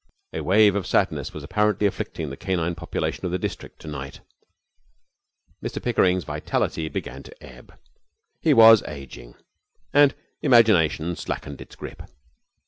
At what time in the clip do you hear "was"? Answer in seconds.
1.31-1.43, 8.55-8.81